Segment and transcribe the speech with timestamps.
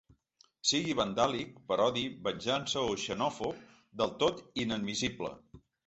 [0.69, 3.63] Sigui vandàlic, per odi, venjança o xenòfob,
[4.03, 5.35] del tot inadmissible.